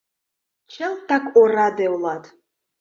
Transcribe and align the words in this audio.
Чылтак 0.71 1.23
ораде 1.39 1.85
улат! 1.95 2.23